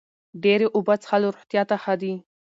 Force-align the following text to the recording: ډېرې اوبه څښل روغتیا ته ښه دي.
ډېرې 0.43 0.67
اوبه 0.75 0.95
څښل 1.03 1.21
روغتیا 1.27 1.63
ته 1.69 1.75
ښه 1.83 1.93
دي. 2.01 2.13